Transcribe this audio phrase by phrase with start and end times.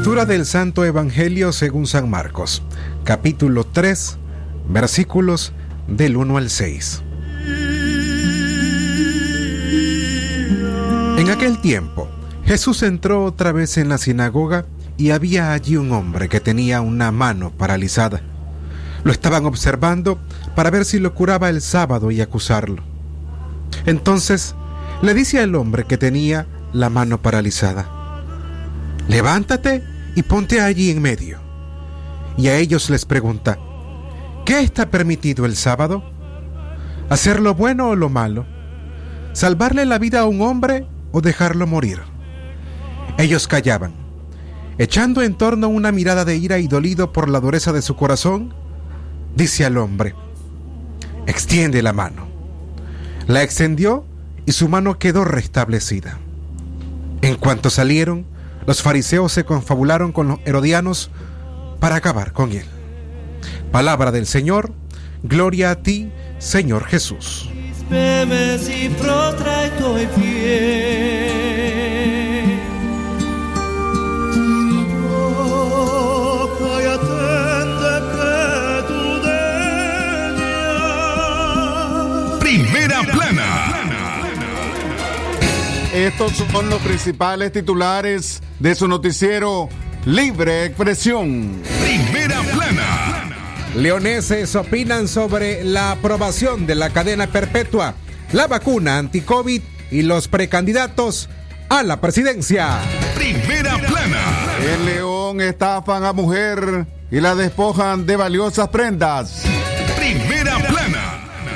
[0.00, 2.62] Lectura del Santo Evangelio según San Marcos,
[3.04, 4.16] capítulo 3,
[4.70, 5.52] versículos
[5.88, 7.02] del 1 al 6.
[11.18, 12.08] En aquel tiempo,
[12.46, 14.64] Jesús entró otra vez en la sinagoga
[14.96, 18.22] y había allí un hombre que tenía una mano paralizada.
[19.04, 20.18] Lo estaban observando
[20.56, 22.82] para ver si lo curaba el sábado y acusarlo.
[23.84, 24.54] Entonces
[25.02, 27.86] le dice al hombre que tenía la mano paralizada,
[29.06, 31.38] levántate y ponte allí en medio.
[32.36, 33.58] Y a ellos les pregunta,
[34.44, 36.02] ¿qué está permitido el sábado?
[37.08, 38.46] ¿Hacer lo bueno o lo malo?
[39.32, 42.00] ¿Salvarle la vida a un hombre o dejarlo morir?
[43.18, 43.92] Ellos callaban.
[44.78, 48.54] Echando en torno una mirada de ira y dolido por la dureza de su corazón,
[49.36, 50.14] dice al hombre,
[51.26, 52.26] extiende la mano.
[53.26, 54.04] La extendió
[54.46, 56.18] y su mano quedó restablecida.
[57.22, 58.24] En cuanto salieron,
[58.70, 61.10] los fariseos se confabularon con los herodianos
[61.80, 62.66] para acabar con él.
[63.72, 64.72] Palabra del Señor,
[65.24, 67.50] gloria a ti, Señor Jesús.
[85.92, 89.68] Estos son los principales titulares de su noticiero
[90.04, 91.60] Libre Expresión.
[91.82, 93.36] Primera plana.
[93.74, 97.94] Leoneses opinan sobre la aprobación de la cadena perpetua,
[98.32, 101.28] la vacuna anti-COVID y los precandidatos
[101.68, 102.78] a la presidencia.
[103.16, 104.22] Primera plana.
[104.72, 109.42] En León estafan a mujer y la despojan de valiosas prendas.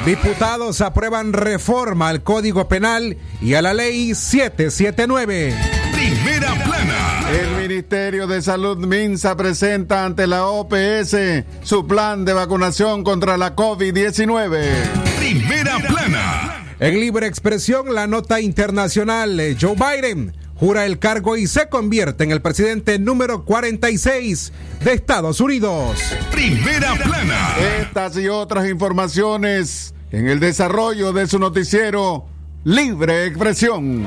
[0.04, 5.54] Diputados aprueban reforma al Código Penal y a la Ley 779.
[5.94, 7.30] Primera plana.
[7.30, 11.16] El Ministerio de Salud Minsa presenta ante la OPS
[11.62, 14.68] su plan de vacunación contra la COVID-19.
[15.16, 16.66] Primera plana.
[16.80, 22.24] En libre expresión, la nota internacional, eh, Joe Biden jura el cargo y se convierte
[22.24, 24.50] en el presidente número 46
[24.82, 26.00] de Estados Unidos.
[26.32, 27.54] Primera plana.
[27.82, 32.24] Estas y otras informaciones en el desarrollo de su noticiero
[32.64, 34.06] Libre Expresión.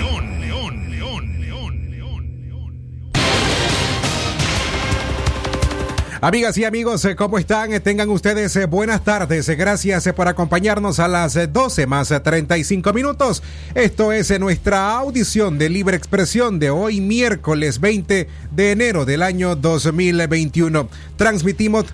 [6.23, 7.73] Amigas y amigos, eh, ¿cómo están?
[7.73, 9.49] Eh, Tengan ustedes eh, buenas tardes.
[9.49, 13.41] Gracias por acompañarnos a las 12 más 35 minutos.
[13.73, 19.55] Esto es nuestra audición de libre expresión de hoy, miércoles 20 de enero del año
[19.55, 20.89] 2021.
[21.17, 21.85] Transmitimos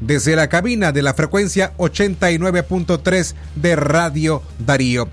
[0.00, 5.08] desde la cabina de la frecuencia 89.3 de Radio Darío.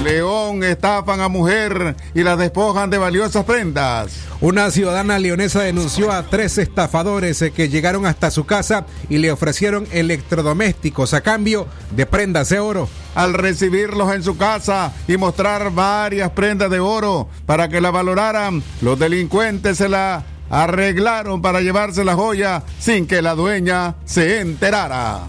[0.03, 4.13] León estafan a mujer y la despojan de valiosas prendas.
[4.41, 9.87] Una ciudadana leonesa denunció a tres estafadores que llegaron hasta su casa y le ofrecieron
[9.93, 12.89] electrodomésticos a cambio de prendas de oro.
[13.15, 18.61] Al recibirlos en su casa y mostrar varias prendas de oro para que la valoraran,
[18.81, 25.21] los delincuentes se la arreglaron para llevarse la joya sin que la dueña se enterara.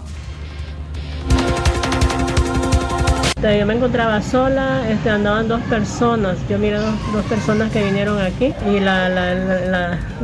[3.44, 8.18] Este, yo me encontraba sola, este, andaban dos personas, yo miré dos, personas que vinieron
[8.18, 8.80] aquí y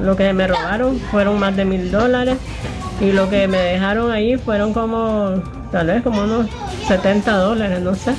[0.02, 2.38] lo que me robaron fueron más de mil dólares.
[2.98, 5.34] Y lo que me dejaron ahí fueron como,
[5.70, 6.46] tal vez como unos
[6.88, 8.14] 70 dólares, no sé,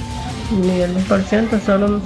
[0.52, 2.00] ni el 10%, solo,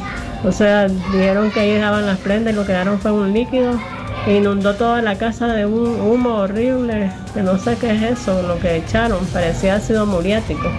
[0.46, 3.78] o sea, dijeron que ahí dejaban las prendas y lo que dejaron fue un líquido.
[4.26, 8.58] Inundó toda la casa de un humo horrible, que no sé qué es eso, lo
[8.58, 10.72] que echaron, parecía ácido muriático.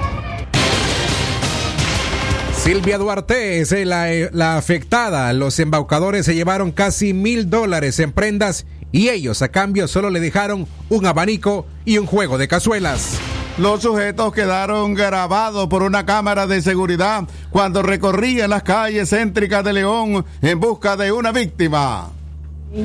[2.67, 5.33] Silvia Duarte es la, la, afectada.
[5.33, 10.19] Los embaucadores se llevaron casi mil dólares en prendas y ellos a cambio solo le
[10.19, 13.21] dejaron un abanico y un juego de cazuelas.
[13.57, 19.73] Los sujetos quedaron grabados por una cámara de seguridad cuando recorrían las calles céntricas de
[19.73, 22.11] León en busca de una víctima.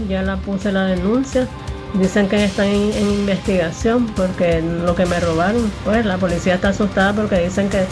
[0.07, 1.47] Ya la puse la denuncia
[1.93, 7.13] Dicen que están en, investigación porque lo que me robaron, pues la policía está asustada
[7.13, 7.83] porque dicen que,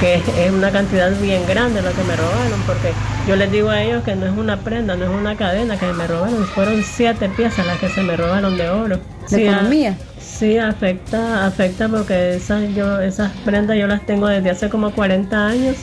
[0.00, 2.92] que es una cantidad bien grande lo que me robaron, porque
[3.26, 5.86] yo les digo a ellos que no es una prenda, no es una cadena que
[5.92, 9.00] me robaron, fueron siete piezas las que se me robaron de oro.
[9.30, 9.96] ¿De economía?
[10.20, 15.46] sí, afecta, afecta porque esas, yo, esas prendas yo las tengo desde hace como 40
[15.46, 15.76] años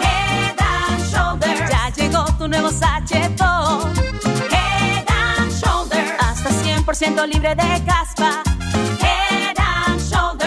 [0.00, 1.68] Head and Shoulder.
[1.68, 3.92] Ya llegó tu nuevo sachetón.
[4.50, 6.16] Head and Shoulder.
[6.20, 8.49] Hasta 100% libre de caspa.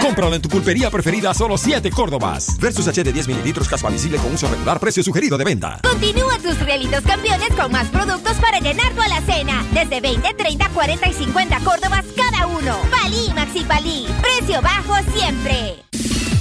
[0.03, 2.57] Cómpralo en tu pulpería preferida solo 7 Córdobas.
[2.59, 5.79] Versus H de 10 mililitros casual visible con uso regular, precio sugerido de venta.
[5.81, 9.65] Continúa tus realitos campeones con más productos para llenar tu alacena.
[9.71, 12.79] Desde 20, 30, 40 y 50 Córdobas cada uno.
[12.91, 14.05] Palí, Maxi Palí.
[14.21, 15.82] Precio bajo siempre.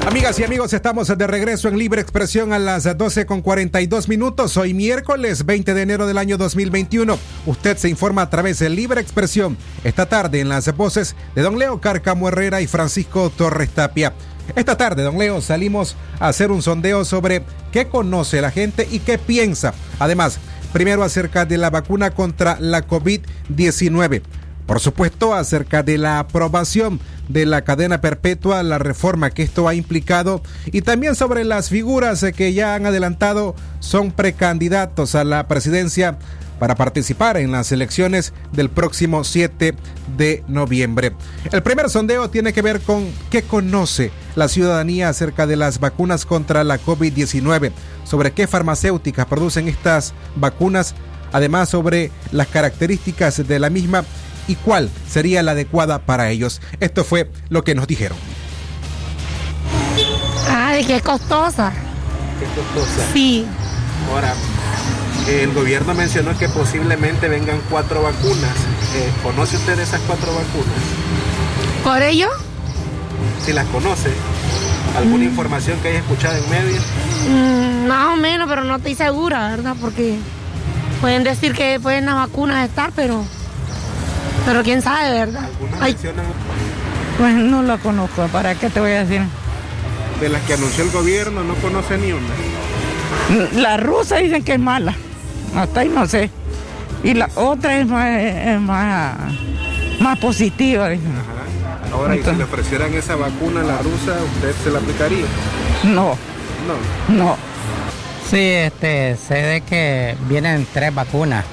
[0.07, 4.57] Amigas y amigos, estamos de regreso en Libre Expresión a las 12 con 42 minutos.
[4.57, 7.19] Hoy miércoles 20 de enero del año 2021.
[7.47, 11.59] Usted se informa a través de Libre Expresión esta tarde en las voces de don
[11.59, 14.15] Leo Carcamo Herrera y Francisco Torres Tapia.
[14.55, 17.43] Esta tarde, don Leo, salimos a hacer un sondeo sobre
[17.73, 19.75] qué conoce la gente y qué piensa.
[19.99, 20.39] Además,
[20.73, 24.23] primero acerca de la vacuna contra la COVID-19.
[24.67, 29.75] Por supuesto, acerca de la aprobación de la cadena perpetua, la reforma que esto ha
[29.75, 36.19] implicado y también sobre las figuras que ya han adelantado son precandidatos a la presidencia
[36.59, 39.75] para participar en las elecciones del próximo 7
[40.17, 41.13] de noviembre.
[41.53, 46.25] El primer sondeo tiene que ver con qué conoce la ciudadanía acerca de las vacunas
[46.25, 47.73] contra la COVID-19,
[48.05, 50.95] sobre qué farmacéuticas producen estas vacunas,
[51.33, 54.05] además sobre las características de la misma
[54.47, 56.61] y cuál sería la adecuada para ellos.
[56.81, 58.19] Esto fue lo que nos dijeron.
[60.51, 61.73] Ay, qué costosa.
[62.39, 63.13] Qué costosa.
[63.13, 63.47] Sí.
[64.11, 64.35] Ahora,
[65.29, 68.57] el gobierno mencionó que posiblemente vengan cuatro vacunas.
[68.97, 70.75] Eh, ¿Conoce usted esas cuatro vacunas?
[71.83, 72.29] ¿Por ello?
[73.45, 74.11] Si las conoce.
[74.97, 76.81] ¿Alguna información que haya escuchado en medio?
[77.29, 79.75] Mm, más o menos, pero no estoy segura, ¿verdad?
[79.81, 80.17] Porque
[81.01, 83.25] pueden decir que pueden las vacunas estar, pero
[84.47, 85.49] pero quién sabe, ¿verdad?
[85.81, 85.97] Ay.
[87.19, 89.23] Pues no la conozco, ¿para qué te voy a decir?
[90.21, 92.27] De las que anunció el gobierno, no conoce ni una.
[93.55, 94.95] La rusa dicen que es mala,
[95.57, 96.31] hasta ahí no sé.
[97.03, 99.15] Y la otra es más, es más,
[100.01, 100.89] más positiva.
[100.89, 101.13] dicen.
[101.13, 101.95] Ajá.
[101.95, 105.25] Ahora, ¿y si le ofrecieran esa vacuna a la rusa, usted se la aplicaría?
[105.85, 106.17] No,
[106.67, 107.15] No.
[107.15, 107.37] no.
[108.29, 111.45] Sí, este, sé de que vienen tres vacunas,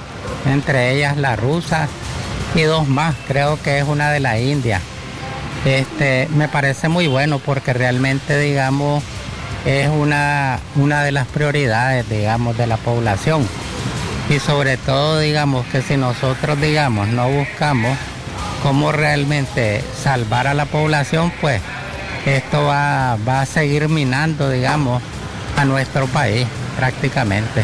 [0.46, 1.88] entre ellas la rusa
[2.56, 4.82] y dos más, creo que es una de la India.
[5.66, 9.04] Este, me parece muy bueno porque realmente, digamos,
[9.66, 13.48] es una, una de las prioridades, digamos, de la población.
[14.30, 17.98] Y sobre todo, digamos, que si nosotros, digamos, no buscamos
[18.64, 21.62] cómo realmente salvar a la población, pues
[22.26, 25.02] esto va, va a seguir minando, digamos,
[25.58, 27.64] a nuestro país prácticamente.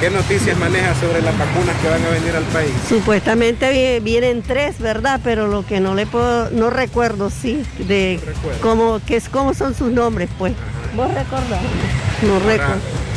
[0.00, 2.70] ¿Qué noticias maneja sobre las vacunas que van a venir al país?
[2.88, 5.20] Supuestamente vi- vienen tres, ¿verdad?
[5.24, 8.20] Pero lo que no le puedo, no recuerdo, sí, de
[8.60, 10.52] cómo, que es, cómo son sus nombres, pues.
[10.94, 11.60] ¿Vos recordás?
[12.22, 12.74] No recuerdo.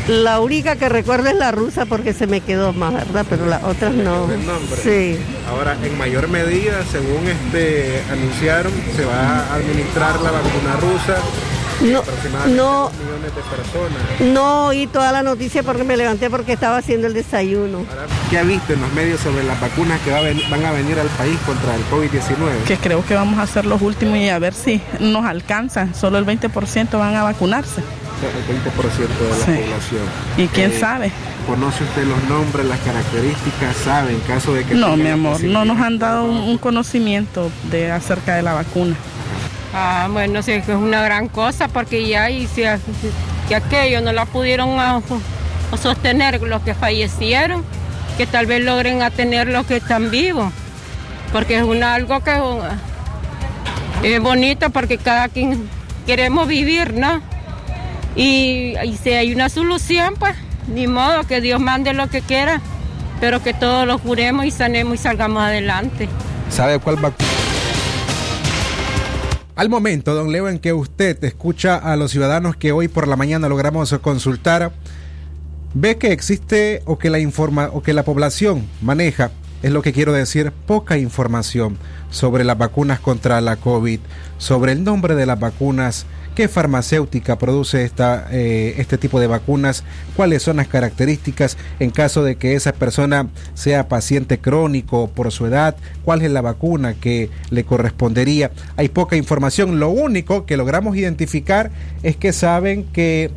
[0.08, 3.26] La única que recuerdo es la rusa porque se me quedó más, ¿verdad?
[3.30, 4.32] Pero las otras no.
[4.32, 4.82] El nombre.
[4.82, 5.20] Sí.
[5.50, 11.18] Ahora, en mayor medida, según este anunciaron, se va a administrar la vacuna rusa.
[11.82, 12.92] No, aproximadamente no.
[12.92, 14.34] millones de personas.
[14.34, 17.86] No oí toda la noticia porque me levanté porque estaba haciendo el desayuno.
[18.30, 20.72] ¿Qué ha visto en los medios sobre las vacunas que va a ven- van a
[20.72, 22.64] venir al país contra el COVID-19?
[22.68, 25.94] que creo que vamos a ser los últimos y a ver si nos alcanza.
[25.94, 27.82] Solo el 20% van a vacunarse.
[27.82, 29.64] O sea, El 20% de la Sí.
[29.64, 30.02] población.
[30.38, 31.12] ¿Y quién Eh, sabe?
[31.48, 33.76] ¿Conoce usted los nombres, las características?
[33.86, 34.76] ¿Sabe en caso de que...
[34.76, 38.96] No, mi amor, no nos han dado un, un conocimiento de acerca de la vacuna.
[39.74, 42.64] Ah, bueno, sí, es una gran cosa porque ya y si,
[43.48, 47.64] que aquello no la pudieron ah, a- a sostener los que fallecieron,
[48.18, 50.52] que tal vez logren a tener los que están vivos,
[51.32, 52.78] porque es algo que ah,
[54.04, 55.70] es bonito porque cada quien
[56.08, 57.22] queremos vivir, ¿no?
[58.16, 60.36] Y, y si hay una solución, pues
[60.68, 62.60] ni modo, que Dios mande lo que quiera,
[63.20, 66.10] pero que todos lo juremos y sanemos y salgamos adelante.
[66.50, 67.29] ¿Sabe cuál vacuna?
[69.60, 73.18] Al momento, don Leo, en que usted escucha a los ciudadanos que hoy por la
[73.18, 74.72] mañana logramos consultar,
[75.74, 79.92] ve que existe o que la informa o que la población maneja, es lo que
[79.92, 81.78] quiero decir, poca información
[82.10, 84.00] sobre las vacunas contra la COVID,
[84.38, 86.06] sobre el nombre de las vacunas,
[86.40, 89.84] qué farmacéutica produce esta, eh, este tipo de vacunas,
[90.16, 95.48] cuáles son las características en caso de que esa persona sea paciente crónico por su
[95.48, 98.52] edad, cuál es la vacuna que le correspondería.
[98.78, 99.82] Hay poca información.
[99.82, 101.72] Lo único que logramos identificar
[102.04, 103.32] es que saben que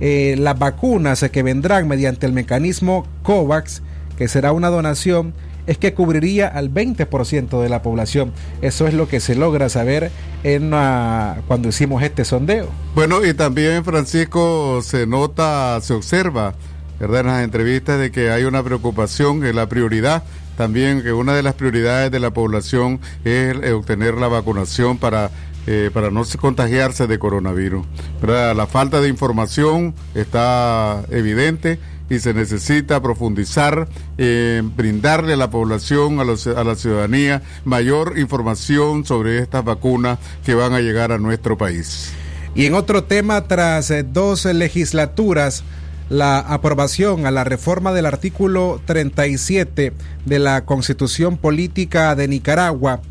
[0.00, 3.82] eh, las vacunas que vendrán mediante el mecanismo COVAX,
[4.16, 5.34] que será una donación,
[5.68, 8.32] es que cubriría al 20% de la población.
[8.62, 10.10] Eso es lo que se logra saber
[10.42, 12.68] en ah, cuando hicimos este sondeo.
[12.96, 16.54] Bueno, y también, Francisco, se nota, se observa,
[16.98, 17.20] ¿verdad?
[17.20, 20.24] En las entrevistas de que hay una preocupación, que la prioridad
[20.56, 25.30] también, que una de las prioridades de la población es eh, obtener la vacunación para
[25.70, 27.86] eh, para no se- contagiarse de coronavirus.
[28.22, 28.56] ¿verdad?
[28.56, 31.78] La falta de información está evidente
[32.10, 38.18] y se necesita profundizar, eh, brindarle a la población, a, los- a la ciudadanía, mayor
[38.18, 42.10] información sobre estas vacunas que van a llegar a nuestro país.
[42.54, 45.64] Y en otro tema, tras eh, dos legislaturas,
[46.08, 49.92] la aprobación a la reforma del artículo 37
[50.24, 53.02] de la Constitución Política de Nicaragua,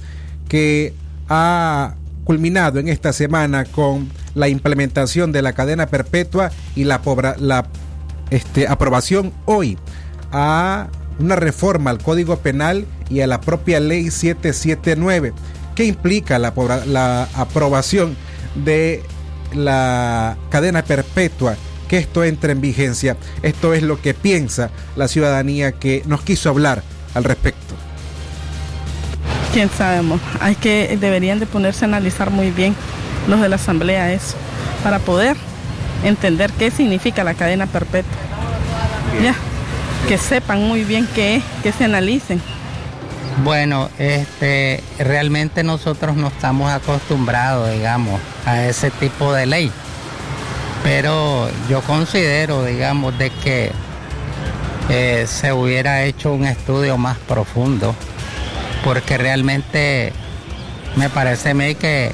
[0.49, 0.93] que
[1.29, 6.99] ha culminado en esta semana con la implementación de la cadena perpetua y la,
[7.39, 7.67] la
[8.29, 9.77] este, aprobación hoy
[10.31, 10.87] a
[11.19, 15.33] una reforma al Código Penal y a la propia Ley 779,
[15.75, 16.53] que implica la,
[16.85, 18.15] la aprobación
[18.55, 19.03] de
[19.53, 21.55] la cadena perpetua,
[21.87, 23.17] que esto entre en vigencia.
[23.41, 27.75] Esto es lo que piensa la ciudadanía que nos quiso hablar al respecto.
[29.53, 32.75] Quién sabemos, hay que deberían de ponerse a analizar muy bien
[33.27, 34.35] los de la asamblea eso,
[34.83, 35.35] para poder
[36.03, 38.11] entender qué significa la cadena perpetua.
[39.21, 39.35] Ya,
[40.07, 42.41] que sepan muy bien qué es, que se analicen.
[43.43, 49.71] Bueno, este, realmente nosotros no estamos acostumbrados, digamos, a ese tipo de ley.
[50.83, 53.71] Pero yo considero, digamos, de que
[54.89, 57.93] eh, se hubiera hecho un estudio más profundo,
[58.83, 60.13] porque realmente
[60.95, 62.13] me parece a mí que,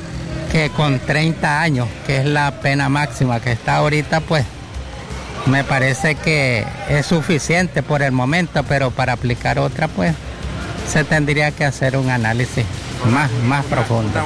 [0.54, 4.46] que con 30 años, que es la pena máxima que está ahorita, pues
[5.48, 10.14] me parece que es suficiente por el momento, pero para aplicar otra, pues
[10.88, 12.66] se tendría que hacer un análisis
[13.12, 14.20] más, más profundo.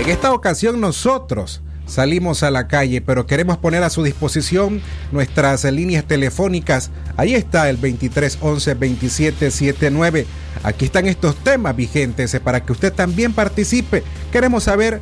[0.00, 4.80] En esta ocasión nosotros salimos a la calle, pero queremos poner a su disposición
[5.12, 6.90] nuestras líneas telefónicas.
[7.16, 10.26] Ahí está el 2311 2779.
[10.62, 14.02] Aquí están estos temas vigentes para que usted también participe.
[14.32, 15.00] Queremos saber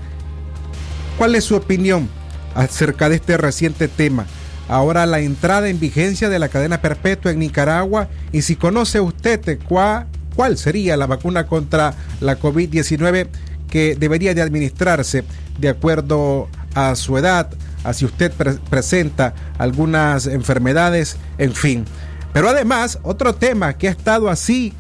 [1.19, 2.09] cuál es su opinión
[2.55, 4.27] acerca de este reciente tema
[4.69, 9.59] ahora la entrada en vigencia de la cadena perpetua en Nicaragua y si conoce usted
[9.69, 13.29] cuál, cuál sería la vacuna contra la COVID-19
[13.69, 15.25] que debería de administrarse
[15.59, 16.64] de acuerdo a
[16.95, 17.51] su edad,
[17.85, 18.33] a si usted
[18.71, 21.85] presenta algunas enfermedades, en fin.
[22.33, 24.73] Pero además, otro tema que ha estado así,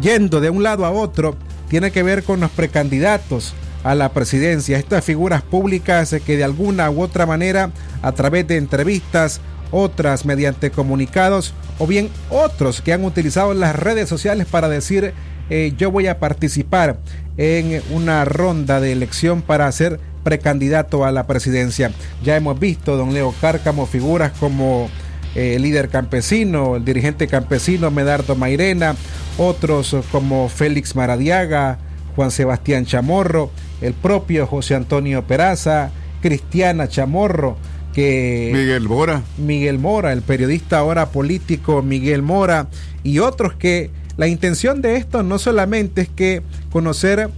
[0.00, 1.36] yendo de un lado a otro,
[1.68, 4.78] tiene que ver con los precandidatos a la presidencia.
[4.78, 7.70] Estas figuras públicas que de alguna u otra manera,
[8.02, 14.08] a través de entrevistas, otras mediante comunicados o bien otros que han utilizado las redes
[14.08, 15.14] sociales para decir
[15.48, 16.98] eh, yo voy a participar
[17.36, 21.90] en una ronda de elección para ser precandidato a la presidencia.
[22.22, 24.88] Ya hemos visto, don Leo Cárcamo, figuras como
[25.34, 28.96] eh, el líder campesino, el dirigente campesino Medardo Mairena,
[29.38, 31.78] otros como Félix Maradiaga,
[32.16, 37.56] Juan Sebastián Chamorro, el propio José Antonio Peraza, Cristiana Chamorro,
[37.94, 39.22] que Miguel Mora.
[39.38, 42.68] Miguel Mora, el periodista ahora político Miguel Mora
[43.02, 47.30] y otros que la intención de esto no solamente es que conocer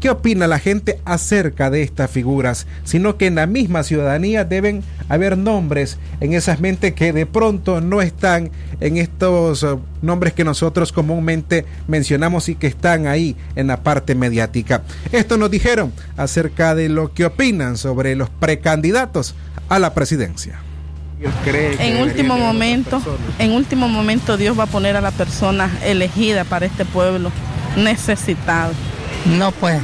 [0.00, 4.82] qué opina la gente acerca de estas figuras, sino que en la misma ciudadanía deben
[5.08, 10.44] haber nombres en esas mentes que de pronto no están en estos uh, nombres que
[10.44, 14.82] nosotros comúnmente mencionamos y que están ahí en la parte mediática.
[15.12, 19.34] Esto nos dijeron acerca de lo que opinan sobre los precandidatos
[19.68, 20.60] a la presidencia.
[21.78, 23.00] En último momento,
[23.38, 27.32] en último momento Dios va a poner a la persona elegida para este pueblo
[27.76, 28.72] necesitado.
[29.24, 29.80] No, pues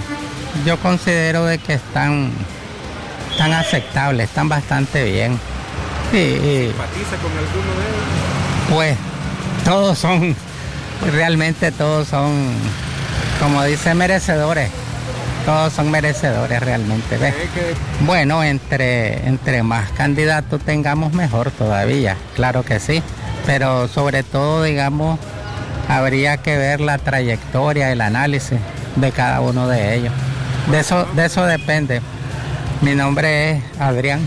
[0.64, 2.30] yo considero de que están
[3.38, 5.38] tan aceptables, están bastante bien.
[6.10, 8.68] ¿Simpatiza con alguno de ellos?
[8.70, 8.96] Pues
[9.64, 10.36] todos son,
[11.12, 12.52] realmente todos son,
[13.40, 14.70] como dice, merecedores.
[15.46, 17.18] Todos son merecedores realmente.
[17.18, 17.34] ¿ves?
[18.06, 23.02] Bueno, entre, entre más candidatos tengamos mejor todavía, claro que sí.
[23.44, 25.18] Pero sobre todo, digamos,
[25.88, 28.60] habría que ver la trayectoria, el análisis
[28.96, 30.12] de cada uno de ellos.
[30.70, 32.00] De eso, de eso depende.
[32.80, 34.20] Mi nombre es Adrián.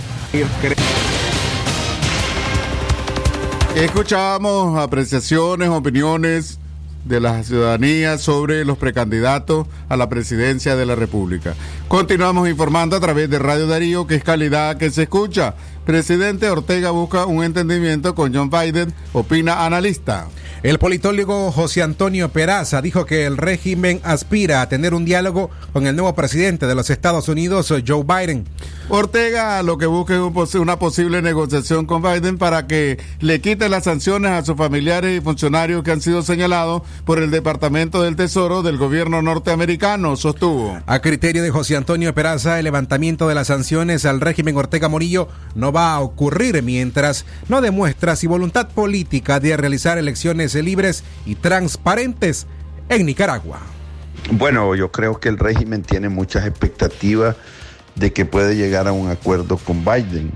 [3.75, 6.59] Escuchábamos apreciaciones, opiniones
[7.05, 11.53] de la ciudadanía sobre los precandidatos a la presidencia de la República.
[11.87, 15.53] Continuamos informando a través de Radio Darío, que es calidad que se escucha.
[15.85, 20.27] Presidente Ortega busca un entendimiento con John Biden, opina analista.
[20.63, 25.85] El politólogo José Antonio Peraza dijo que el régimen aspira a tener un diálogo con
[25.85, 28.45] el nuevo presidente de los Estados Unidos, Joe Biden.
[28.87, 33.85] Ortega lo que busca es una posible negociación con Biden para que le quite las
[33.85, 38.61] sanciones a sus familiares y funcionarios que han sido señalados por el Departamento del Tesoro
[38.61, 40.79] del gobierno norteamericano, sostuvo.
[40.85, 45.29] A criterio de José Antonio Peraza, el levantamiento de las sanciones al régimen Ortega Morillo
[45.55, 51.33] no va a ocurrir mientras no demuestra si voluntad política de realizar elecciones libres y
[51.33, 52.45] transparentes
[52.89, 53.61] en Nicaragua.
[54.29, 57.35] Bueno, yo creo que el régimen tiene muchas expectativas
[57.95, 60.31] de que puede llegar a un acuerdo con Biden.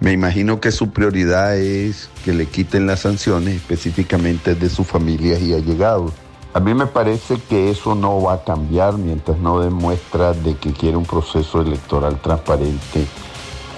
[0.00, 5.40] Me imagino que su prioridad es que le quiten las sanciones específicamente de sus familias
[5.40, 6.12] y allegados.
[6.54, 10.72] A mí me parece que eso no va a cambiar mientras no demuestra de que
[10.72, 13.06] quiere un proceso electoral transparente,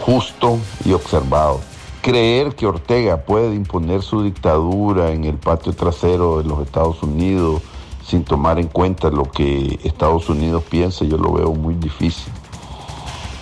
[0.01, 1.61] justo y observado.
[2.01, 7.63] Creer que Ortega puede imponer su dictadura en el patio trasero de los Estados Unidos
[8.07, 12.33] sin tomar en cuenta lo que Estados Unidos piensa, yo lo veo muy difícil.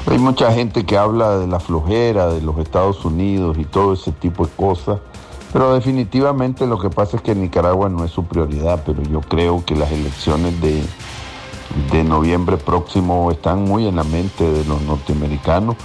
[0.07, 4.13] Hay mucha gente que habla de la flojera de los Estados Unidos y todo ese
[4.13, 5.01] tipo de cosas,
[5.53, 9.65] pero definitivamente lo que pasa es que Nicaragua no es su prioridad, pero yo creo
[9.65, 10.83] que las elecciones de,
[11.93, 15.77] de noviembre próximo están muy en la mente de los norteamericanos.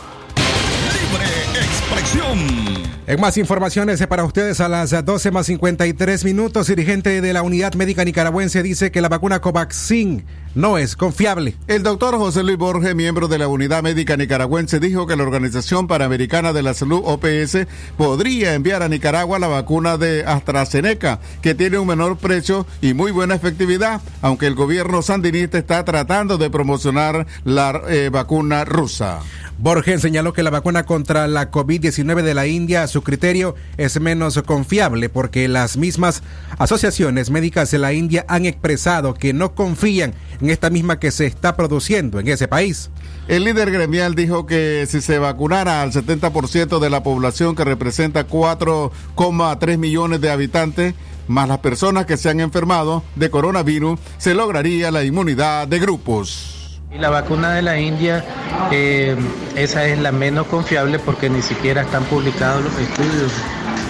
[3.05, 7.73] En más informaciones para ustedes a las 12 más 53 minutos, dirigente de la Unidad
[7.75, 10.25] Médica Nicaragüense dice que la vacuna Covaxin
[10.57, 11.55] no es confiable.
[11.67, 15.87] El doctor José Luis Borges, miembro de la Unidad Médica Nicaragüense, dijo que la Organización
[15.87, 21.77] Panamericana de la Salud, OPS, podría enviar a Nicaragua la vacuna de AstraZeneca, que tiene
[21.77, 27.27] un menor precio y muy buena efectividad, aunque el gobierno sandinista está tratando de promocionar
[27.43, 29.19] la eh, vacuna rusa.
[29.59, 33.99] Borges señaló que la vacuna contra la COVID-19 de la India, a su criterio, es
[33.99, 36.21] menos confiable porque las mismas
[36.59, 41.25] asociaciones médicas de la India han expresado que no confían en esta misma que se
[41.25, 42.89] está produciendo en ese país.
[43.27, 48.27] El líder gremial dijo que si se vacunara al 70% de la población que representa
[48.27, 50.93] 4,3 millones de habitantes,
[51.27, 56.79] más las personas que se han enfermado de coronavirus, se lograría la inmunidad de grupos.
[56.89, 58.23] Y la vacuna de la India,
[58.71, 59.15] eh,
[59.55, 63.31] esa es la menos confiable porque ni siquiera están publicados los estudios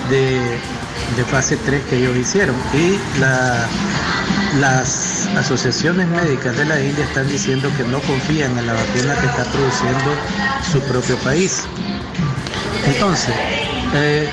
[0.09, 0.39] de,
[1.15, 2.55] de fase 3 que ellos hicieron.
[2.73, 3.67] Y la,
[4.55, 9.25] las asociaciones médicas de la India están diciendo que no confían en la vacuna que
[9.27, 10.15] está produciendo
[10.71, 11.63] su propio país.
[12.85, 13.35] Entonces,
[13.93, 14.29] eh,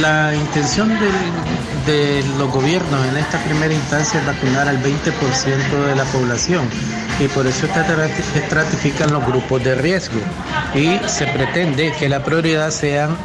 [0.00, 5.96] la intención de, de los gobiernos en esta primera instancia es vacunar al 20% de
[5.96, 6.68] la población
[7.20, 10.20] y por eso estratifican los grupos de riesgo
[10.74, 13.16] y se pretende que la prioridad sean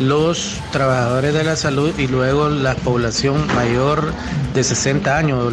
[0.00, 4.12] los trabajadores de la salud y luego la población mayor
[4.54, 5.52] de 60 años.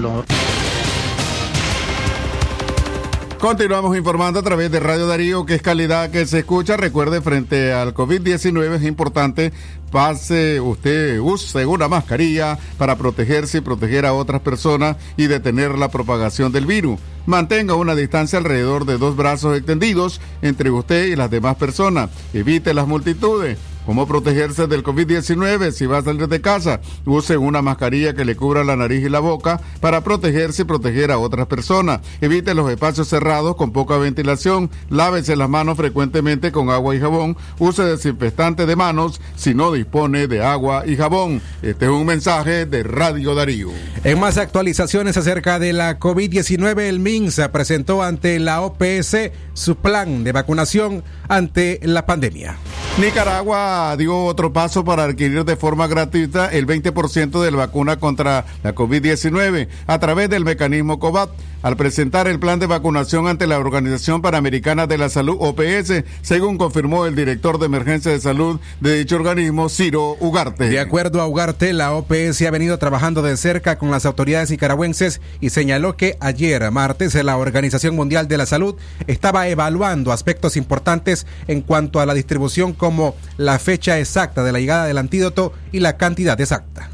[3.38, 6.76] Continuamos informando a través de Radio Darío, que es calidad que se escucha.
[6.76, 9.54] Recuerde, frente al COVID-19 es importante
[9.92, 15.90] pase usted, use una mascarilla para protegerse y proteger a otras personas y detener la
[15.90, 17.00] propagación del virus.
[17.26, 22.10] Mantenga una distancia alrededor de dos brazos extendidos entre usted y las demás personas.
[22.34, 23.58] Evite las multitudes.
[23.88, 26.82] ¿Cómo protegerse del COVID-19 si va a salir de casa?
[27.06, 31.10] Use una mascarilla que le cubra la nariz y la boca para protegerse y proteger
[31.10, 32.02] a otras personas.
[32.19, 34.69] Evite los espacios cerrados con poca ventilación.
[34.89, 37.38] Lávese las manos frecuentemente con agua y jabón.
[37.60, 41.41] Use desinfectante de manos si no dispone de agua y jabón.
[41.62, 43.69] Este es un mensaje de Radio Darío.
[44.04, 50.26] En más actualizaciones acerca de la COVID-19, el MINSA presentó ante la OPS su plan
[50.26, 52.58] de vacunación ante la pandemia.
[53.00, 58.46] Nicaragua dio otro paso para adquirir de forma gratuita el 20% de la vacuna contra
[58.63, 61.30] la COVID-19 a través del mecanismo COVAT
[61.67, 66.58] al presentar el plan de vacunación ante la Organización Panamericana de la Salud, OPS, según
[66.58, 70.69] confirmó el director de emergencia de salud de dicho organismo, Ciro Ugarte.
[70.69, 75.19] De acuerdo a Ugarte, la OPS ha venido trabajando de cerca con las autoridades nicaragüenses
[75.41, 78.75] y señaló que ayer, martes, la Organización Mundial de la Salud
[79.08, 84.62] estaba evaluando aspectos importantes en cuanto a la distribución como la fecha exacta de la
[84.62, 86.91] llegada del antídoto y la cantidad exacta.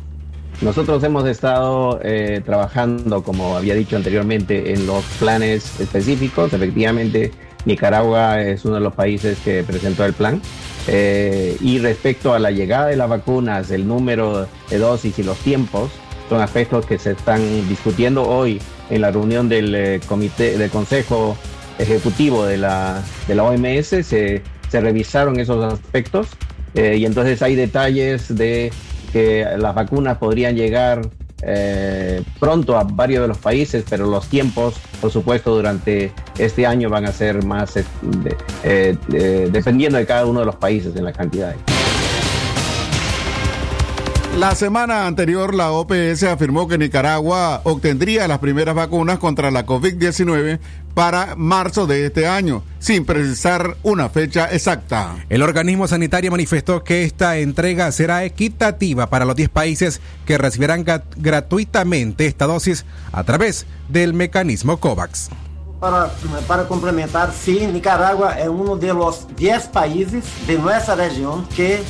[0.62, 6.54] Nosotros hemos estado eh, trabajando, como había dicho anteriormente, en los planes específicos.
[6.54, 7.32] Efectivamente,
[7.66, 10.42] Nicaragua es uno de los países que presentó el plan.
[10.88, 15.38] Eh, y respecto a la llegada de las vacunas, el número de dosis y los
[15.40, 15.92] tiempos,
[16.30, 21.36] son aspectos que se están discutiendo hoy en la reunión del eh, comité del Consejo
[21.78, 23.88] Ejecutivo de la, OMS.
[24.06, 26.28] Se revisaron esos aspectos
[26.76, 28.72] y entonces hay detalles de
[29.14, 31.02] que las vacunas podrían llegar
[31.44, 36.90] eh, pronto a varios de los países, pero los tiempos, por supuesto, durante este año
[36.90, 37.86] van a ser más eh,
[38.64, 41.54] eh, dependiendo de cada uno de los países en la cantidad.
[44.38, 50.60] La semana anterior, la OPS afirmó que Nicaragua obtendría las primeras vacunas contra la COVID-19
[50.94, 55.16] para marzo de este año, sin precisar una fecha exacta.
[55.30, 60.86] El organismo sanitario manifestó que esta entrega será equitativa para los 10 países que recibirán
[61.18, 65.30] gratuitamente esta dosis a través del mecanismo COVAX.
[65.80, 66.12] Para,
[66.48, 71.84] para complementar, sí, Nicaragua es uno de los 10 países de nuestra región que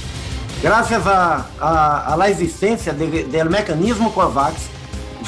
[0.63, 4.55] gracias a, a, a la existência de, del mecanismo COVAX,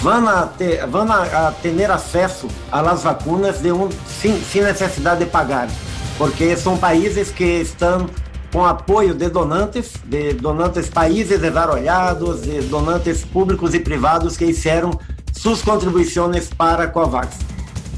[0.05, 5.25] vão a ter, vão a, a ter acesso às vacinas de um, sem, sem necessidade
[5.25, 5.67] de pagar,
[6.15, 8.07] porque são países que estão
[8.53, 14.91] com apoio de donantes, de donantes países desarrollados, de donantes públicos e privados que fizeram
[15.33, 17.39] suas contribuições para a COVAX.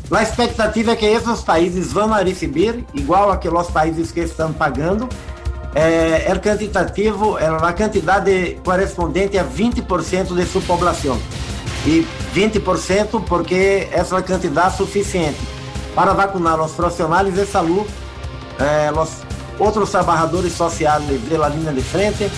[0.09, 5.09] A expectativa é que esses países vão receber, igual aqueles países que estão pagando,
[5.75, 11.19] é, é quantitativo, é a quantidade correspondente a 20% de sua população.
[11.85, 15.39] E 20% porque essa é quantidade suficiente
[15.95, 17.87] para vacinar os profissionais de saúde,
[18.59, 19.23] é, os
[19.59, 22.29] outros trabalhadores sociais da linha de frente,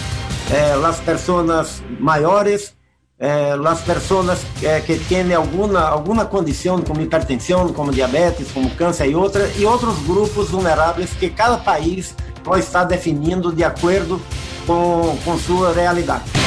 [0.51, 2.73] é, as pessoas maiores,
[3.19, 9.09] é, as pessoas é, que têm alguma, alguma condição, como hipertensão, como diabetes, como câncer
[9.09, 14.21] e outras, e outros grupos vulneráveis que cada país ou está definindo de acordo
[14.65, 16.38] com, com sua realidade.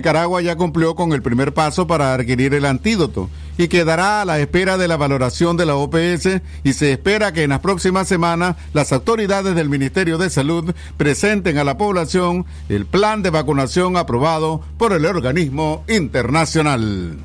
[0.00, 4.40] Nicaragua ya cumplió con el primer paso para adquirir el antídoto y quedará a la
[4.40, 8.56] espera de la valoración de la OPS y se espera que en las próximas semanas
[8.72, 14.62] las autoridades del Ministerio de Salud presenten a la población el plan de vacunación aprobado
[14.78, 17.18] por el organismo internacional.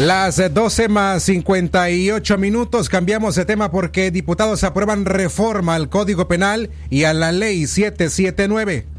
[0.00, 6.68] Las 12 más 58 minutos cambiamos de tema porque diputados aprueban reforma al Código Penal
[6.90, 8.97] y a la Ley 779.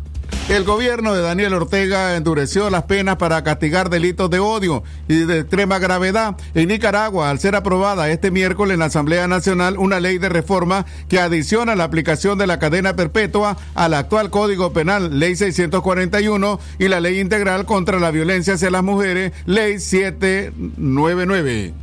[0.49, 5.41] El gobierno de Daniel Ortega endureció las penas para castigar delitos de odio y de
[5.41, 10.17] extrema gravedad en Nicaragua al ser aprobada este miércoles en la Asamblea Nacional una ley
[10.17, 15.35] de reforma que adiciona la aplicación de la cadena perpetua al actual Código Penal, Ley
[15.35, 21.73] 641, y la Ley Integral contra la Violencia hacia las Mujeres, Ley 799.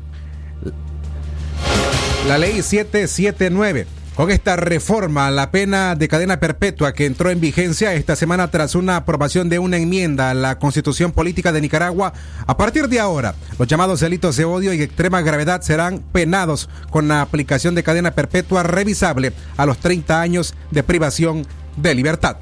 [2.26, 7.92] La Ley 779 con esta reforma, la pena de cadena perpetua que entró en vigencia
[7.92, 12.14] esta semana tras una aprobación de una enmienda a la Constitución Política de Nicaragua,
[12.46, 17.08] a partir de ahora, los llamados delitos de odio y extrema gravedad serán penados con
[17.08, 22.38] la aplicación de cadena perpetua revisable a los 30 años de privación de libertad.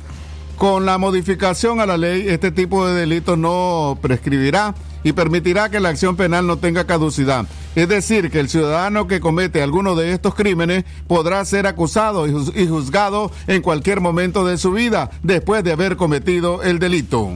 [0.56, 5.78] Con la modificación a la ley, este tipo de delitos no prescribirá y permitirá que
[5.78, 7.46] la acción penal no tenga caducidad.
[7.76, 12.66] Es decir, que el ciudadano que comete alguno de estos crímenes podrá ser acusado y
[12.66, 17.30] juzgado en cualquier momento de su vida después de haber cometido el delito.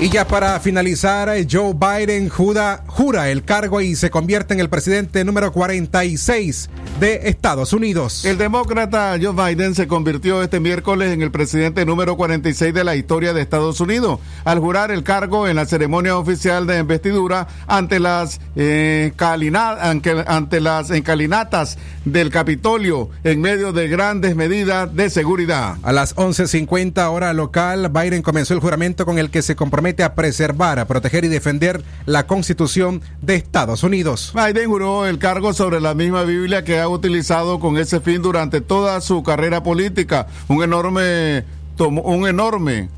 [0.00, 4.68] Y ya para finalizar, Joe Biden jura, jura, el cargo y se convierte en el
[4.68, 6.68] presidente número 46
[7.02, 8.24] de Estados Unidos.
[8.24, 12.94] El demócrata Joe Biden se convirtió este miércoles en el presidente número 46 de la
[12.94, 17.98] historia de Estados Unidos al jurar el cargo en la ceremonia oficial de investidura ante
[17.98, 25.78] las, eh, ante, ante las encalinatas del Capitolio en medio de grandes medidas de seguridad.
[25.82, 30.14] A las 11.50 hora local, Biden comenzó el juramento con el que se compromete a
[30.14, 34.32] preservar, a proteger y defender la Constitución de Estados Unidos.
[34.36, 38.60] Biden juró el cargo sobre la misma Biblia que ha utilizado con ese fin durante
[38.60, 40.26] toda su carrera política.
[40.48, 41.44] Un enorme,
[41.78, 42.88] un enorme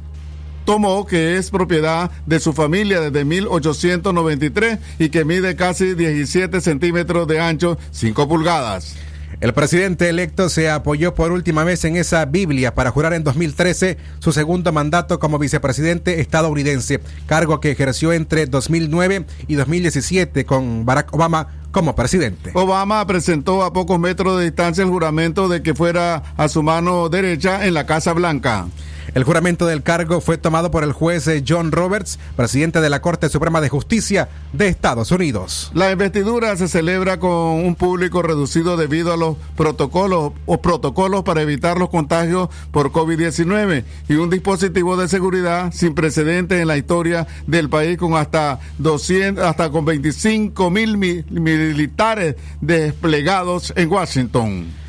[0.65, 7.29] tomo que es propiedad de su familia desde 1893 y que mide casi 17 centímetros
[7.29, 8.97] de ancho, 5 pulgadas.
[9.41, 13.99] El presidente electo se apoyó por última vez en esa Biblia para jurar en 2013
[14.21, 21.13] su segundo mandato como vicepresidente estadounidense, cargo que ejerció entre 2009 y 2017 con Barack
[21.13, 22.53] Obama como presidente.
[22.55, 27.09] Obama presentó a pocos metros de distancia el juramento de que fuera a su mano
[27.09, 28.69] derecha en la Casa Blanca.
[29.13, 33.29] El juramento del cargo fue tomado por el juez John Roberts, presidente de la Corte
[33.29, 35.71] Suprema de Justicia de Estados Unidos.
[35.75, 41.43] La investidura se celebra con un público reducido debido a los protocolos o protocolos para
[41.43, 47.27] evitar los contagios por COVID-19 y un dispositivo de seguridad sin precedentes en la historia
[47.47, 54.84] del país con hasta 200 hasta con 25 mil militares desplegados en Washington.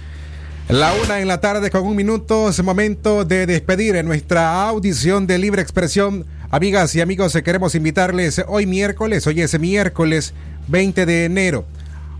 [0.69, 5.27] La una en la tarde con un minuto es momento de despedir en nuestra audición
[5.27, 6.25] de libre expresión.
[6.49, 10.33] Amigas y amigos, queremos invitarles hoy miércoles, hoy es miércoles
[10.67, 11.65] 20 de enero.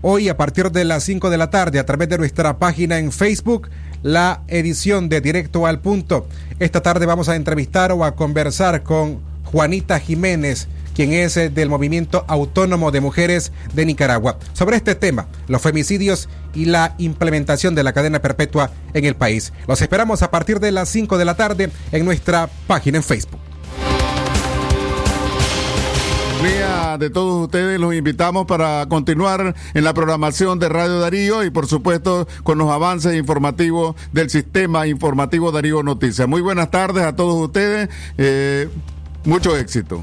[0.00, 3.10] hoy a partir de las 5 de la tarde a través de nuestra página en
[3.10, 3.68] Facebook,
[4.04, 6.28] la edición de Directo al Punto.
[6.60, 11.68] Esta tarde vamos a entrevistar o a conversar con Juanita Jiménez, quien es eh, del
[11.68, 17.84] Movimiento Autónomo de Mujeres de Nicaragua, sobre este tema, los femicidios y la implementación de
[17.84, 19.52] la cadena perpetua en el país.
[19.68, 23.38] Los esperamos a partir de las 5 de la tarde en nuestra página en Facebook.
[26.42, 31.50] Día de todos ustedes los invitamos para continuar en la programación de Radio Darío y
[31.50, 36.26] por supuesto con los avances informativos del sistema informativo Darío Noticias.
[36.26, 38.68] Muy buenas tardes a todos ustedes, eh,
[39.24, 40.02] mucho éxito